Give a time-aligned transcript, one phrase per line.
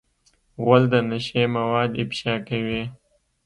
[0.63, 2.83] غول د نشې مواد افشا کوي.